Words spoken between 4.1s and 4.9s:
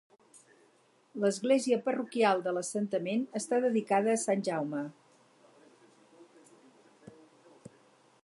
a Sant Jaume.